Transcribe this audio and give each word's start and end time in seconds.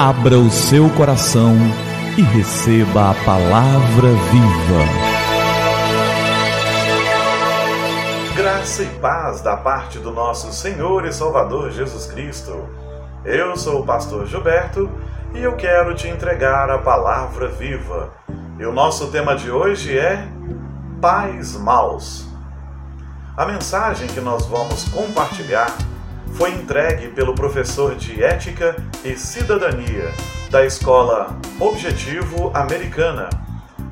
Abra 0.00 0.38
o 0.38 0.48
seu 0.48 0.88
coração 0.90 1.56
e 2.16 2.22
receba 2.22 3.10
a 3.10 3.14
palavra 3.24 4.10
viva. 4.30 4.84
Graça 8.36 8.84
e 8.84 8.86
paz 9.00 9.40
da 9.40 9.56
parte 9.56 9.98
do 9.98 10.12
nosso 10.12 10.52
Senhor 10.52 11.04
e 11.04 11.12
Salvador 11.12 11.72
Jesus 11.72 12.06
Cristo. 12.06 12.68
Eu 13.24 13.56
sou 13.56 13.80
o 13.80 13.84
pastor 13.84 14.24
Gilberto 14.26 14.88
e 15.34 15.42
eu 15.42 15.56
quero 15.56 15.92
te 15.96 16.06
entregar 16.06 16.70
a 16.70 16.78
palavra 16.78 17.48
viva. 17.48 18.12
E 18.56 18.64
o 18.64 18.72
nosso 18.72 19.08
tema 19.08 19.34
de 19.34 19.50
hoje 19.50 19.98
é 19.98 20.28
Pais 21.00 21.56
Maus. 21.56 22.24
A 23.36 23.44
mensagem 23.44 24.06
que 24.06 24.20
nós 24.20 24.46
vamos 24.46 24.84
compartilhar 24.90 25.76
foi 26.34 26.50
entregue 26.52 27.08
pelo 27.08 27.34
professor 27.34 27.94
de 27.94 28.22
Ética 28.22 28.76
e 29.04 29.16
Cidadania 29.16 30.12
da 30.50 30.64
Escola 30.64 31.36
Objetivo 31.58 32.50
Americana, 32.54 33.28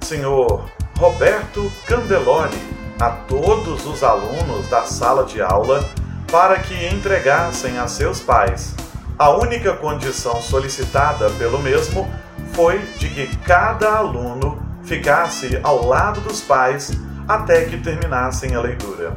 senhor 0.00 0.70
Roberto 0.98 1.70
Candelori, 1.86 2.56
a 2.98 3.10
todos 3.10 3.84
os 3.84 4.02
alunos 4.02 4.68
da 4.68 4.84
sala 4.84 5.24
de 5.24 5.42
aula 5.42 5.84
para 6.30 6.58
que 6.58 6.86
entregassem 6.86 7.78
a 7.78 7.86
seus 7.86 8.20
pais. 8.20 8.74
A 9.18 9.30
única 9.30 9.74
condição 9.74 10.40
solicitada 10.40 11.30
pelo 11.30 11.58
mesmo 11.58 12.10
foi 12.52 12.78
de 12.98 13.08
que 13.08 13.36
cada 13.38 13.96
aluno 13.96 14.62
ficasse 14.84 15.58
ao 15.62 15.86
lado 15.86 16.20
dos 16.20 16.40
pais 16.40 16.92
até 17.28 17.64
que 17.64 17.76
terminassem 17.78 18.54
a 18.54 18.60
leitura. 18.60 19.16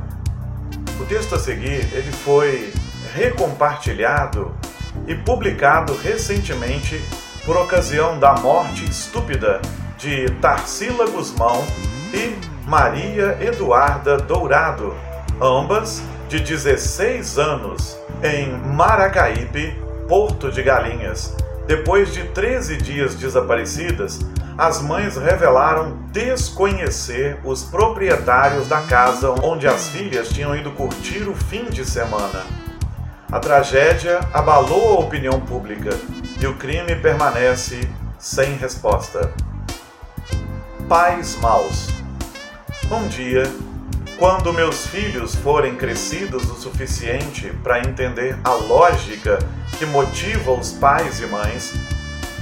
O 1.00 1.06
texto 1.06 1.36
a 1.36 1.40
seguir 1.40 1.88
ele 1.94 2.12
foi 2.12 2.74
recompartilhado 3.14 4.56
e 5.08 5.16
publicado 5.16 5.96
recentemente 5.96 7.02
por 7.46 7.58
ocasião 7.58 8.20
da 8.20 8.34
morte 8.36 8.86
estúpida 8.86 9.62
de 9.98 10.30
Tarsila 10.42 11.10
Guzmão 11.10 11.66
e 12.14 12.36
Maria 12.68 13.38
Eduarda 13.42 14.18
Dourado, 14.18 14.96
ambas 15.42 16.02
de 16.28 16.40
16 16.40 17.40
anos, 17.40 17.98
em 18.24 18.52
Maracaípe, 18.74 19.74
Porto 20.08 20.52
de 20.52 20.62
Galinhas. 20.62 21.36
Depois 21.66 22.14
de 22.14 22.24
13 22.24 22.78
dias 22.78 23.16
desaparecidas, 23.16 24.20
as 24.58 24.82
mães 24.82 25.16
revelaram 25.16 25.98
desconhecer 26.12 27.40
os 27.44 27.64
proprietários 27.64 28.68
da 28.68 28.82
casa 28.82 29.32
onde 29.44 29.68
as 29.68 29.90
filhas 29.90 30.30
tinham 30.30 30.56
ido 30.56 30.72
curtir 30.72 31.30
o 31.30 31.34
fim 31.34 31.66
de 31.66 31.86
semana. 31.86 32.59
A 33.32 33.40
tragédia 33.40 34.22
abalou 34.34 34.98
a 34.98 35.02
opinião 35.02 35.40
pública 35.40 35.92
e 36.42 36.48
o 36.48 36.56
crime 36.56 36.96
permanece 36.96 37.88
sem 38.18 38.56
resposta. 38.56 39.32
Pais 40.88 41.36
maus. 41.36 41.90
Um 42.92 43.08
dia, 43.08 43.44
quando 44.18 44.52
meus 44.52 44.88
filhos 44.88 45.36
forem 45.36 45.76
crescidos 45.76 46.50
o 46.50 46.56
suficiente 46.56 47.54
para 47.64 47.82
entender 47.82 48.36
a 48.44 48.54
lógica 48.54 49.38
que 49.78 49.86
motiva 49.86 50.52
os 50.52 50.72
pais 50.72 51.20
e 51.20 51.28
mães, 51.28 51.76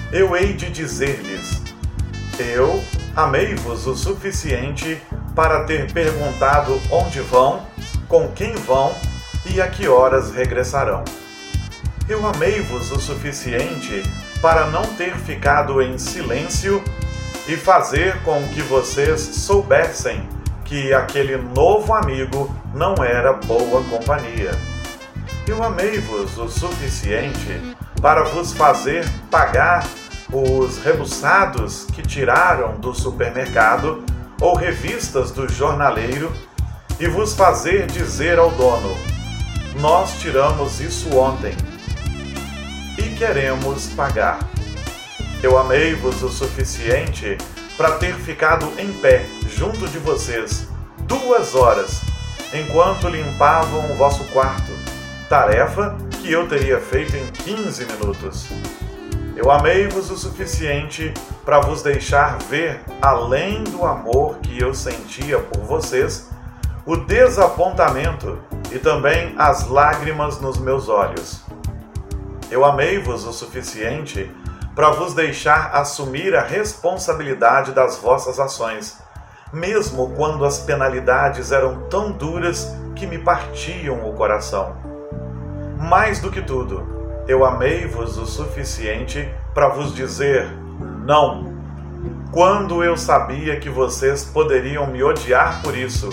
eu 0.10 0.38
hei 0.38 0.54
de 0.54 0.70
dizer-lhes: 0.70 1.64
Eu 2.40 2.82
amei-vos 3.14 3.86
o 3.88 3.94
suficiente 3.94 5.02
para 5.36 5.66
ter 5.66 5.92
perguntado 5.92 6.80
onde 6.90 7.20
vão, 7.20 7.68
com 8.08 8.30
quem 8.30 8.56
vão 8.56 8.96
e 9.46 9.62
a 9.62 9.68
que 9.68 9.88
horas 9.88 10.32
regressarão. 10.32 11.04
Eu 12.08 12.26
amei-vos 12.26 12.92
o 12.92 13.00
suficiente 13.00 14.04
para 14.42 14.68
não 14.68 14.84
ter 14.84 15.16
ficado 15.16 15.82
em 15.82 15.98
silêncio 15.98 16.84
e 17.48 17.56
fazer 17.56 18.22
com 18.24 18.46
que 18.50 18.62
vocês 18.62 19.20
soubessem 19.20 20.28
que 20.64 20.94
aquele 20.94 21.38
novo 21.38 21.94
amigo 21.94 22.54
não 22.74 22.96
era 23.04 23.34
boa 23.34 23.84
companhia. 23.86 24.52
Eu 25.48 25.64
amei-vos 25.64 26.38
o 26.38 26.50
suficiente 26.50 27.76
para 28.02 28.24
vos 28.24 28.52
fazer 28.52 29.08
pagar 29.32 29.88
os 30.32 30.78
rebuçados 30.80 31.86
que 31.86 32.02
tiraram 32.02 32.76
do 32.80 32.94
supermercado 32.94 34.04
ou 34.42 34.56
revistas 34.56 35.32
do 35.32 35.48
jornaleiro 35.48 36.32
e 37.00 37.08
vos 37.08 37.34
fazer 37.34 37.88
dizer 37.88 38.38
ao 38.38 38.52
dono: 38.52 38.96
nós 39.80 40.20
tiramos 40.20 40.80
isso 40.80 41.16
ontem 41.16 41.56
e 42.98 43.16
queremos 43.16 43.88
pagar. 43.90 44.40
Eu 45.42 45.58
amei-vos 45.58 46.24
o 46.24 46.30
suficiente 46.30 47.38
para 47.76 47.92
ter 47.92 48.16
ficado 48.16 48.68
em 48.80 48.92
pé 48.94 49.26
junto 49.48 49.88
de 49.88 50.00
vocês 50.00 50.68
duas 51.08 51.54
horas 51.54 52.02
enquanto 52.54 53.08
limpavam 53.08 53.92
o 53.92 53.96
vosso 53.96 54.24
quarto, 54.26 54.72
tarefa 55.30 55.96
que 56.22 56.32
eu 56.32 56.48
teria 56.48 56.80
feito 56.80 57.16
em 57.16 57.28
15 57.28 57.86
minutos. 57.86 58.48
Eu 59.36 59.52
amei-vos 59.52 60.10
o 60.10 60.18
suficiente 60.18 61.14
para 61.46 61.60
vos 61.60 61.84
deixar 61.84 62.40
ver, 62.50 62.82
além 63.00 63.64
do 63.64 63.86
amor 63.86 64.40
que 64.40 64.60
eu 64.60 64.74
sentia 64.74 65.38
por 65.38 65.62
vocês, 65.62 66.30
o 66.84 66.96
desapontamento 66.96 68.40
e 68.72 68.80
também 68.80 69.34
as 69.38 69.68
lágrimas 69.68 70.40
nos 70.40 70.58
meus 70.58 70.90
olhos. 70.90 71.42
Eu 72.50 72.64
amei-vos 72.64 73.26
o 73.26 73.34
suficiente 73.34 74.32
para 74.76 74.92
vos 74.92 75.14
deixar 75.14 75.72
assumir 75.74 76.36
a 76.36 76.44
responsabilidade 76.44 77.72
das 77.72 77.98
vossas 77.98 78.40
ações, 78.40 78.98
mesmo 79.52 80.12
quando 80.16 80.46
as 80.46 80.60
penalidades 80.60 81.52
eram 81.52 81.88
tão 81.90 82.12
duras 82.12 82.74
que 82.96 83.08
me 83.08 83.18
partiam 83.18 84.08
o 84.08 84.14
coração. 84.14 84.76
Mais 85.80 86.20
do 86.20 86.32
que 86.32 86.42
tudo, 86.42 87.24
eu 87.28 87.44
amei-vos 87.44 88.18
o 88.18 88.26
suficiente 88.26 89.28
para 89.54 89.68
vos 89.68 89.94
dizer 89.94 90.48
não, 91.06 91.58
quando 92.32 92.84
eu 92.84 92.96
sabia 92.98 93.60
que 93.60 93.70
vocês 93.70 94.24
poderiam 94.24 94.86
me 94.88 95.02
odiar 95.02 95.62
por 95.62 95.76
isso 95.76 96.10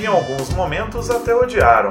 em 0.00 0.06
alguns 0.06 0.50
momentos 0.50 1.10
até 1.10 1.34
odiaram. 1.34 1.90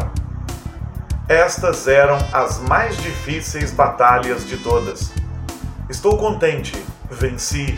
Estas 1.28 1.88
eram 1.88 2.18
as 2.34 2.60
mais 2.60 2.98
difíceis 2.98 3.72
batalhas 3.72 4.46
de 4.46 4.58
todas. 4.58 5.12
Estou 5.90 6.18
contente, 6.18 6.74
venci, 7.10 7.78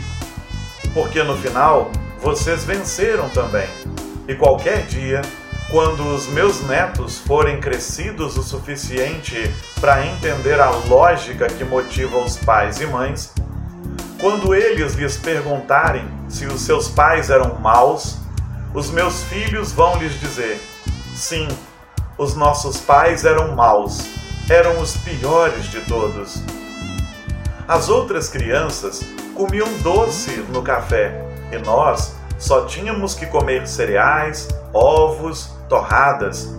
porque 0.92 1.22
no 1.22 1.36
final 1.36 1.90
vocês 2.20 2.64
venceram 2.64 3.28
também. 3.28 3.68
E 4.26 4.34
qualquer 4.34 4.86
dia, 4.86 5.20
quando 5.70 6.06
os 6.14 6.26
meus 6.28 6.62
netos 6.62 7.18
forem 7.18 7.60
crescidos 7.60 8.36
o 8.36 8.42
suficiente 8.42 9.52
para 9.80 10.06
entender 10.06 10.60
a 10.60 10.70
lógica 10.70 11.46
que 11.46 11.64
motiva 11.64 12.18
os 12.18 12.36
pais 12.36 12.80
e 12.80 12.86
mães, 12.86 13.32
quando 14.20 14.54
eles 14.54 14.94
lhes 14.94 15.16
perguntarem 15.16 16.08
se 16.28 16.46
os 16.46 16.62
seus 16.62 16.88
pais 16.88 17.28
eram 17.28 17.58
maus, 17.60 18.23
os 18.74 18.90
meus 18.90 19.22
filhos 19.24 19.72
vão 19.72 19.96
lhes 19.96 20.18
dizer: 20.18 20.60
sim, 21.14 21.46
os 22.18 22.34
nossos 22.34 22.80
pais 22.80 23.24
eram 23.24 23.54
maus, 23.54 24.04
eram 24.50 24.80
os 24.80 24.96
piores 24.96 25.70
de 25.70 25.80
todos. 25.82 26.42
As 27.66 27.88
outras 27.88 28.28
crianças 28.28 29.02
comiam 29.34 29.68
doce 29.78 30.32
no 30.52 30.62
café 30.62 31.24
e 31.50 31.58
nós 31.58 32.14
só 32.36 32.66
tínhamos 32.66 33.14
que 33.14 33.26
comer 33.26 33.66
cereais, 33.66 34.48
ovos, 34.72 35.50
torradas. 35.68 36.52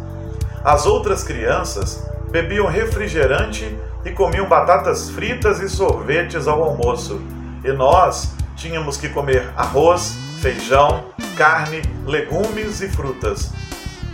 As 0.63 0.85
outras 0.85 1.23
crianças 1.23 2.03
bebiam 2.31 2.65
refrigerante 2.65 3.77
e 4.03 4.11
comiam 4.11 4.47
batatas 4.47 5.09
fritas 5.09 5.59
e 5.59 5.69
sorvetes 5.69 6.47
ao 6.47 6.63
almoço, 6.63 7.21
e 7.63 7.71
nós 7.71 8.31
tínhamos 8.55 8.97
que 8.97 9.09
comer 9.09 9.47
arroz, 9.55 10.17
feijão, 10.41 11.05
carne, 11.35 11.81
legumes 12.05 12.81
e 12.81 12.89
frutas. 12.89 13.51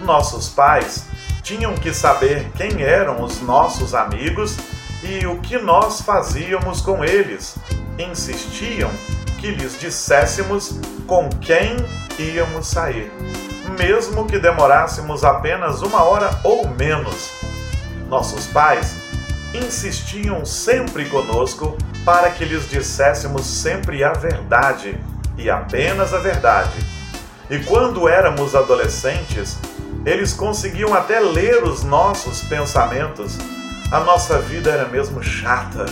Nossos 0.04 0.50
pais 0.50 1.06
tinham 1.42 1.76
que 1.76 1.94
saber 1.94 2.52
quem 2.56 2.82
eram 2.82 3.24
os 3.24 3.42
nossos 3.42 3.94
amigos 3.94 4.58
e 5.04 5.26
o 5.26 5.40
que 5.40 5.58
nós 5.58 6.02
fazíamos 6.02 6.82
com 6.82 7.04
eles. 7.04 7.56
Insistiam 7.98 8.90
que 9.40 9.52
lhes 9.52 9.80
disséssemos 9.80 10.80
com 11.08 11.28
quem 11.42 11.76
íamos 12.20 12.68
sair, 12.68 13.12
mesmo 13.78 14.26
que 14.26 14.38
demorássemos 14.38 15.24
apenas 15.24 15.82
uma 15.82 16.04
hora 16.04 16.40
ou 16.44 16.68
menos. 16.68 17.32
Nossos 18.08 18.46
pais 18.48 18.96
insistiam 19.54 20.46
sempre 20.46 21.06
conosco 21.06 21.78
para 22.06 22.30
que 22.32 22.46
lhes 22.46 22.70
disséssemos 22.70 23.46
sempre 23.46 24.04
a 24.04 24.14
verdade 24.14 25.00
e 25.38 25.50
apenas 25.50 26.14
a 26.14 26.20
verdade 26.20 27.02
e 27.52 27.60
quando 27.66 28.08
éramos 28.08 28.56
adolescentes, 28.56 29.60
eles 30.06 30.32
conseguiam 30.32 30.94
até 30.94 31.20
ler 31.20 31.66
os 31.66 31.84
nossos 31.84 32.46
pensamentos. 32.46 33.38
A 33.92 34.00
nossa 34.00 34.40
vida 34.40 34.72
era 34.72 34.88
mesmo 34.88 35.22
chata. 35.22 35.86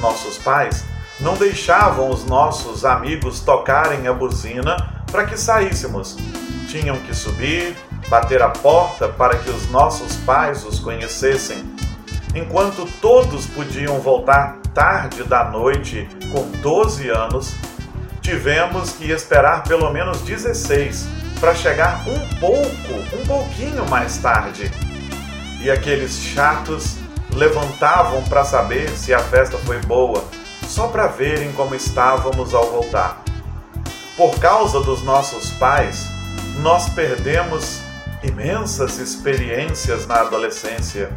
nossos 0.00 0.38
pais, 0.38 0.84
não 1.18 1.34
deixavam 1.34 2.10
os 2.10 2.24
nossos 2.24 2.84
amigos 2.84 3.40
tocarem 3.40 4.06
a 4.06 4.12
buzina 4.12 4.76
para 5.10 5.24
que 5.24 5.36
saíssemos. 5.36 6.16
Tinham 6.68 6.96
que 6.98 7.12
subir, 7.12 7.74
bater 8.08 8.40
a 8.40 8.50
porta 8.50 9.08
para 9.08 9.38
que 9.38 9.50
os 9.50 9.68
nossos 9.68 10.14
pais 10.18 10.64
os 10.64 10.78
conhecessem. 10.78 11.74
Enquanto 12.36 12.86
todos 13.00 13.46
podiam 13.46 13.98
voltar 13.98 14.58
tarde 14.72 15.24
da 15.24 15.42
noite 15.42 16.08
com 16.30 16.48
12 16.60 17.08
anos, 17.08 17.52
tivemos 18.26 18.90
que 18.90 19.12
esperar 19.12 19.62
pelo 19.62 19.88
menos 19.92 20.20
16 20.22 21.06
para 21.38 21.54
chegar 21.54 22.02
um 22.08 22.18
pouco, 22.40 23.16
um 23.16 23.24
pouquinho 23.24 23.88
mais 23.88 24.18
tarde. 24.18 24.68
E 25.60 25.70
aqueles 25.70 26.18
chatos 26.18 26.96
levantavam 27.32 28.24
para 28.24 28.42
saber 28.42 28.90
se 28.90 29.14
a 29.14 29.20
festa 29.20 29.56
foi 29.58 29.78
boa, 29.82 30.24
só 30.66 30.88
para 30.88 31.06
verem 31.06 31.52
como 31.52 31.76
estávamos 31.76 32.52
ao 32.52 32.68
voltar. 32.68 33.22
Por 34.16 34.36
causa 34.40 34.80
dos 34.80 35.04
nossos 35.04 35.50
pais, 35.52 36.08
nós 36.58 36.88
perdemos 36.88 37.80
imensas 38.24 38.98
experiências 38.98 40.04
na 40.04 40.22
adolescência. 40.22 41.16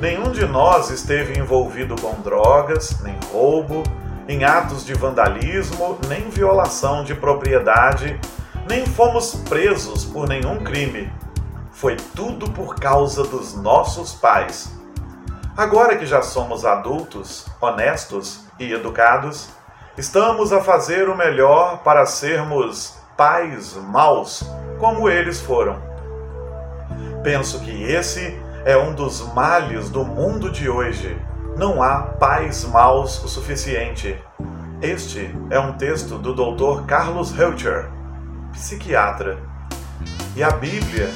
Nenhum 0.00 0.30
de 0.30 0.46
nós 0.46 0.88
esteve 0.88 1.38
envolvido 1.38 1.94
com 2.00 2.22
drogas, 2.22 3.02
nem 3.02 3.18
roubo, 3.30 3.82
em 4.32 4.44
atos 4.44 4.86
de 4.86 4.94
vandalismo, 4.94 5.98
nem 6.08 6.30
violação 6.30 7.04
de 7.04 7.14
propriedade, 7.14 8.18
nem 8.66 8.86
fomos 8.86 9.34
presos 9.46 10.06
por 10.06 10.26
nenhum 10.26 10.64
crime. 10.64 11.12
Foi 11.70 11.96
tudo 11.96 12.50
por 12.50 12.76
causa 12.76 13.24
dos 13.24 13.54
nossos 13.54 14.14
pais. 14.14 14.72
Agora 15.54 15.98
que 15.98 16.06
já 16.06 16.22
somos 16.22 16.64
adultos, 16.64 17.46
honestos 17.60 18.46
e 18.58 18.72
educados, 18.72 19.50
estamos 19.98 20.50
a 20.50 20.62
fazer 20.62 21.10
o 21.10 21.16
melhor 21.16 21.82
para 21.82 22.06
sermos 22.06 22.96
pais 23.14 23.74
maus, 23.74 24.42
como 24.78 25.10
eles 25.10 25.42
foram. 25.42 25.76
Penso 27.22 27.60
que 27.60 27.82
esse 27.82 28.40
é 28.64 28.78
um 28.78 28.94
dos 28.94 29.20
males 29.34 29.90
do 29.90 30.06
mundo 30.06 30.50
de 30.50 30.70
hoje. 30.70 31.20
Não 31.56 31.82
há 31.82 32.00
pais 32.00 32.64
maus 32.64 33.22
o 33.22 33.28
suficiente. 33.28 34.18
Este 34.80 35.34
é 35.50 35.60
um 35.60 35.74
texto 35.74 36.16
do 36.16 36.32
Dr. 36.34 36.84
Carlos 36.86 37.30
Reuter, 37.30 37.90
psiquiatra. 38.52 39.38
E 40.34 40.42
a 40.42 40.50
Bíblia 40.50 41.10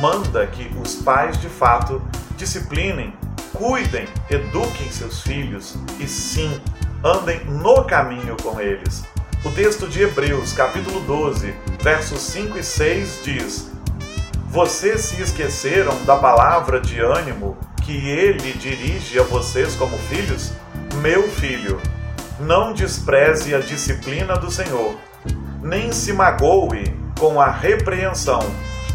manda 0.00 0.46
que 0.48 0.70
os 0.82 0.96
pais 0.96 1.40
de 1.40 1.48
fato 1.48 2.02
disciplinem, 2.36 3.14
cuidem, 3.52 4.08
eduquem 4.28 4.90
seus 4.90 5.22
filhos 5.22 5.78
e 6.00 6.06
sim, 6.06 6.60
andem 7.02 7.44
no 7.44 7.84
caminho 7.84 8.36
com 8.42 8.60
eles. 8.60 9.04
O 9.44 9.50
texto 9.52 9.86
de 9.86 10.02
Hebreus, 10.02 10.52
capítulo 10.52 11.00
12, 11.00 11.54
versos 11.80 12.20
5 12.22 12.58
e 12.58 12.62
6 12.62 13.20
diz: 13.22 13.72
Vocês 14.48 15.02
se 15.02 15.22
esqueceram 15.22 16.04
da 16.04 16.16
palavra 16.16 16.80
de 16.80 17.00
ânimo 17.00 17.56
que 17.86 18.10
ele 18.10 18.52
dirige 18.54 19.16
a 19.16 19.22
vocês 19.22 19.76
como 19.76 19.96
filhos? 19.96 20.52
Meu 20.96 21.30
filho, 21.30 21.80
não 22.40 22.72
despreze 22.72 23.54
a 23.54 23.60
disciplina 23.60 24.36
do 24.36 24.50
Senhor, 24.50 24.96
nem 25.62 25.92
se 25.92 26.12
magoe 26.12 26.92
com 27.16 27.40
a 27.40 27.48
repreensão, 27.48 28.40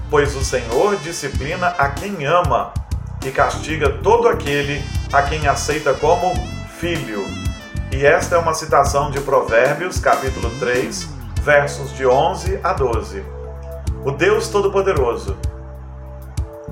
pois 0.10 0.36
o 0.36 0.44
Senhor 0.44 0.98
disciplina 0.98 1.68
a 1.68 1.88
quem 1.88 2.26
ama 2.26 2.74
e 3.26 3.32
castiga 3.32 3.90
todo 3.90 4.28
aquele 4.28 4.84
a 5.14 5.22
quem 5.22 5.48
aceita 5.48 5.94
como 5.94 6.34
filho. 6.78 7.26
E 7.94 8.06
esta 8.06 8.36
é 8.36 8.40
uma 8.40 8.54
citação 8.54 9.10
de 9.10 9.22
Provérbios, 9.22 10.00
capítulo 10.00 10.52
3, 10.60 11.08
versos 11.42 11.96
de 11.96 12.06
11 12.06 12.60
a 12.62 12.74
12. 12.74 13.24
O 14.04 14.12
Deus 14.12 14.50
Todo-Poderoso 14.50 15.38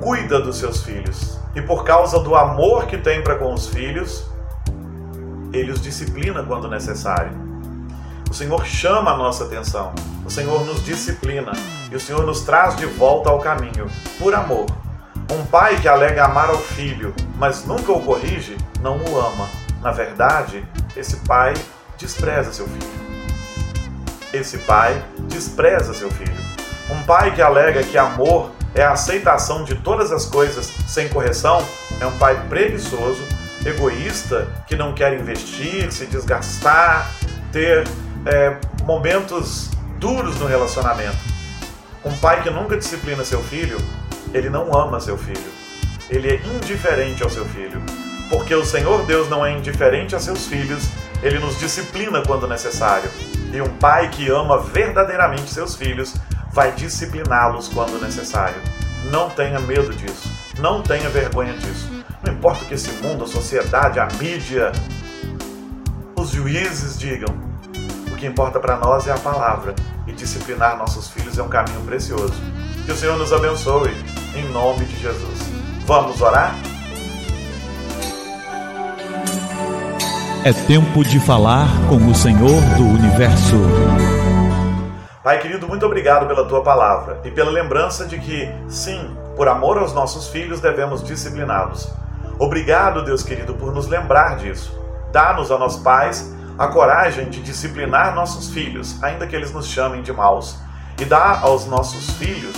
cuida 0.02 0.42
dos 0.42 0.58
seus 0.58 0.84
filhos, 0.84 1.39
e 1.56 1.62
por 1.62 1.84
causa 1.84 2.20
do 2.20 2.36
amor 2.36 2.86
que 2.86 2.98
tem 2.98 3.24
para 3.24 3.36
com 3.36 3.54
os 3.54 3.68
filhos, 3.68 4.26
ele 5.52 5.72
os 5.72 5.82
disciplina 5.82 6.44
quando 6.44 6.70
necessário. 6.70 7.32
O 8.30 8.34
Senhor 8.34 8.64
chama 8.66 9.12
a 9.12 9.18
nossa 9.18 9.46
atenção, 9.46 9.92
o 10.24 10.30
Senhor 10.30 10.64
nos 10.64 10.84
disciplina 10.84 11.52
e 11.92 11.96
o 11.96 12.00
Senhor 12.00 12.24
nos 12.26 12.42
traz 12.42 12.76
de 12.76 12.86
volta 12.86 13.30
ao 13.30 13.40
caminho, 13.40 13.90
por 14.20 14.36
amor. 14.36 14.68
Um 15.32 15.46
pai 15.46 15.80
que 15.80 15.88
alega 15.88 16.26
amar 16.26 16.50
ao 16.50 16.58
filho, 16.58 17.14
mas 17.38 17.66
nunca 17.66 17.92
o 17.92 18.02
corrige, 18.02 18.58
não 18.82 18.98
o 18.98 19.20
ama. 19.20 19.48
Na 19.82 19.92
verdade, 19.92 20.64
esse 20.96 21.18
pai 21.18 21.54
despreza 21.98 22.52
seu 22.52 22.68
filho. 22.68 23.00
Esse 24.32 24.60
pai 24.60 25.02
despreza 25.28 25.94
seu 25.94 26.12
filho. 26.12 26.50
Um 26.92 27.02
pai 27.04 27.34
que 27.34 27.42
alega 27.42 27.84
que 27.84 27.98
amor 27.98 28.52
é 28.76 28.84
a 28.84 28.92
aceitação 28.92 29.64
de 29.64 29.76
todas 29.76 30.12
as 30.12 30.26
coisas 30.26 30.66
sem 30.88 31.10
correção 31.10 31.66
é 32.00 32.06
um 32.06 32.18
pai 32.18 32.48
preguiçoso, 32.48 33.22
egoísta, 33.66 34.48
que 34.68 34.76
não 34.76 34.94
quer 34.94 35.20
investir, 35.20 35.92
se 35.92 36.06
desgastar, 36.06 37.12
ter 37.52 37.88
é, 38.26 38.58
momentos 38.84 39.70
duros 39.98 40.40
no 40.40 40.48
relacionamento. 40.48 41.18
Um 42.06 42.16
pai 42.18 42.42
que 42.42 42.50
nunca 42.50 42.78
disciplina 42.78 43.26
seu 43.26 43.44
filho, 43.44 43.78
ele 44.34 44.50
não 44.50 44.74
ama 44.74 45.00
seu 45.00 45.18
filho. 45.18 45.60
Ele 46.10 46.30
é 46.30 46.36
indiferente 46.56 47.22
ao 47.22 47.30
seu 47.30 47.46
filho. 47.46 47.82
Porque 48.30 48.54
o 48.56 48.64
Senhor 48.64 49.06
Deus 49.06 49.28
não 49.28 49.46
é 49.46 49.52
indiferente 49.52 50.16
a 50.16 50.20
seus 50.20 50.46
filhos, 50.48 50.88
ele 51.22 51.40
nos 51.40 51.60
disciplina 51.60 52.22
quando 52.26 52.48
necessário. 52.48 53.10
E 53.52 53.60
um 53.60 53.70
pai 53.78 54.10
que 54.10 54.30
ama 54.30 54.60
verdadeiramente 54.60 55.50
seus 55.50 55.76
filhos 55.76 56.14
vai 56.52 56.72
discipliná-los 56.72 57.68
quando 57.68 58.02
necessário. 58.02 58.62
Não 59.12 59.30
tenha 59.30 59.60
medo 59.60 59.94
disso. 59.94 60.30
Não 60.60 60.82
tenha 60.82 61.10
vergonha 61.10 61.54
disso. 61.54 61.90
Não 62.24 62.34
importa 62.34 62.64
o 62.64 62.68
que 62.68 62.74
esse 62.74 62.92
mundo, 63.02 63.24
a 63.24 63.28
sociedade, 63.28 64.00
a 64.00 64.08
mídia, 64.20 64.72
os 66.16 66.32
juízes 66.32 66.98
digam. 66.98 67.34
O 68.12 68.16
que 68.16 68.26
importa 68.26 68.60
para 68.60 68.78
nós 68.78 69.08
é 69.08 69.12
a 69.12 69.18
palavra. 69.18 69.74
E 70.06 70.12
disciplinar 70.12 70.78
nossos 70.78 71.08
filhos 71.08 71.38
é 71.38 71.44
um 71.44 71.48
caminho 71.48 71.82
precioso. 71.82 72.34
Que 72.86 72.92
o 72.92 72.96
Senhor 72.96 73.18
nos 73.18 73.32
abençoe. 73.32 73.96
Em 74.36 74.44
nome 74.52 74.86
de 74.86 75.00
Jesus. 75.00 75.40
Vamos 75.86 76.22
orar? 76.22 76.56
É 80.44 80.54
tempo 80.54 81.04
de 81.04 81.20
falar 81.20 81.68
com 81.90 81.98
o 81.98 82.16
Senhor 82.16 82.62
do 82.78 82.84
Universo. 82.86 83.58
Pai 85.22 85.38
querido, 85.40 85.68
muito 85.68 85.86
obrigado 85.86 86.26
pela 86.28 86.46
tua 86.46 86.64
palavra 86.64 87.20
e 87.26 87.32
pela 87.32 87.52
lembrança 87.52 88.06
de 88.06 88.18
que, 88.18 88.50
sim, 88.70 89.18
por 89.36 89.50
amor 89.50 89.78
aos 89.78 89.94
nossos 89.94 90.30
filhos 90.30 90.62
devemos 90.62 91.04
discipliná-los. 91.04 91.92
Obrigado, 92.40 93.04
Deus 93.04 93.22
querido, 93.22 93.54
por 93.54 93.74
nos 93.74 93.88
lembrar 93.88 94.38
disso. 94.38 94.74
Dá-nos 95.12 95.52
a 95.52 95.58
nós 95.58 95.76
pais 95.76 96.34
a 96.58 96.70
coragem 96.70 97.30
de 97.30 97.42
disciplinar 97.42 98.16
nossos 98.16 98.50
filhos, 98.50 98.98
ainda 99.04 99.28
que 99.28 99.36
eles 99.36 99.52
nos 99.52 99.68
chamem 99.68 100.02
de 100.02 100.14
maus. 100.14 100.58
E 100.98 101.04
dá 101.04 101.42
aos 101.42 101.66
nossos 101.66 102.12
filhos 102.12 102.56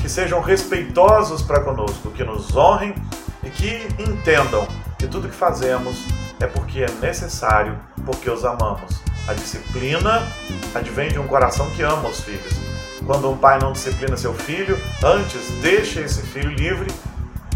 que 0.00 0.08
sejam 0.08 0.40
respeitosos 0.40 1.42
para 1.42 1.60
conosco, 1.60 2.10
que 2.12 2.24
nos 2.24 2.56
honrem 2.56 2.94
e 3.42 3.50
que 3.50 3.86
entendam 3.98 4.66
que 4.98 5.06
tudo 5.06 5.28
que 5.28 5.34
fazemos 5.34 6.06
é 6.40 6.46
porque 6.46 6.82
é 6.82 6.90
necessário, 7.02 7.78
porque 8.06 8.30
os 8.30 8.42
amamos. 8.42 9.09
A 9.26 9.34
disciplina 9.34 10.26
advém 10.74 11.10
de 11.10 11.18
um 11.18 11.26
coração 11.26 11.70
que 11.70 11.82
ama 11.82 12.08
os 12.08 12.20
filhos. 12.20 12.54
Quando 13.06 13.30
um 13.30 13.36
pai 13.36 13.58
não 13.58 13.72
disciplina 13.72 14.16
seu 14.16 14.34
filho, 14.34 14.78
antes 15.02 15.48
deixa 15.62 16.00
esse 16.00 16.22
filho 16.22 16.50
livre, 16.50 16.90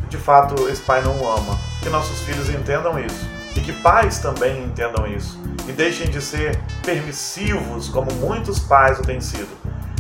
de 0.09 0.16
fato 0.16 0.68
esse 0.68 0.83
pai 0.83 1.02
não 1.02 1.16
o 1.21 1.28
ama. 1.28 1.59
Que 1.83 1.88
nossos 1.88 2.21
filhos 2.23 2.49
entendam 2.49 2.99
isso 2.99 3.35
e 3.56 3.61
que 3.61 3.73
pais 3.73 4.18
também 4.18 4.64
entendam 4.64 5.06
isso 5.06 5.38
e 5.68 5.73
deixem 5.73 6.09
de 6.09 6.21
ser 6.21 6.61
permissivos 6.85 7.88
como 7.88 8.12
muitos 8.14 8.59
pais 8.59 8.99
o 8.99 9.02
têm 9.02 9.21
sido. 9.21 9.49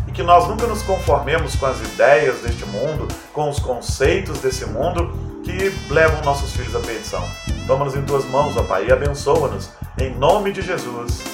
E 0.06 0.12
que 0.12 0.22
nós 0.22 0.46
nunca 0.48 0.66
nos 0.66 0.82
conformemos 0.82 1.54
com 1.56 1.66
as 1.66 1.80
ideias 1.80 2.40
deste 2.40 2.64
mundo, 2.66 3.08
com 3.32 3.48
os 3.48 3.58
conceitos 3.58 4.38
desse 4.38 4.66
mundo 4.66 5.12
que 5.42 5.72
levam 5.92 6.22
nossos 6.22 6.52
filhos 6.52 6.74
à 6.74 6.80
perdição. 6.80 7.24
Toma-nos 7.66 7.94
em 7.94 8.02
tuas 8.02 8.24
mãos, 8.26 8.56
ó 8.56 8.62
Pai, 8.62 8.86
e 8.88 8.92
abençoa-nos. 8.92 9.70
Em 9.98 10.14
nome 10.14 10.52
de 10.52 10.62
Jesus. 10.62 11.33